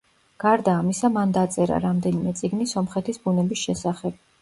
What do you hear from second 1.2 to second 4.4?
დაწერა რამდენიმე წიგნი სომხეთის ბუნების შესახებ.